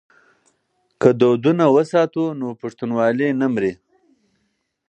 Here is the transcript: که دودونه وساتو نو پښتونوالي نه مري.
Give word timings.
که 1.01 1.09
دودونه 1.19 1.65
وساتو 1.75 2.23
نو 2.39 2.47
پښتونوالي 2.61 3.27
نه 3.39 3.47
مري. 3.53 3.73